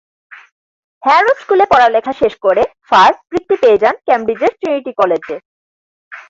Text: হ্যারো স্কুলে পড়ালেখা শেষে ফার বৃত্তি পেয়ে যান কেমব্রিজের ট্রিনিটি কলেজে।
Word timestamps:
হ্যারো 1.03 1.31
স্কুলে 1.41 1.65
পড়ালেখা 1.65 2.13
শেষে 2.13 2.63
ফার 2.89 3.11
বৃত্তি 3.29 3.55
পেয়ে 3.61 3.77
যান 3.77 3.95
কেমব্রিজের 4.05 4.53
ট্রিনিটি 4.59 4.91
কলেজে। 4.97 5.35